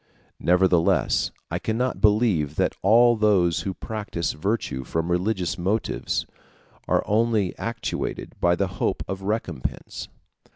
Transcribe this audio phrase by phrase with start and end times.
[0.39, 6.25] Nevertheless I cannot believe that all those who practise virtue from religious motives
[6.87, 10.07] are only actuated by the hope of a recompense.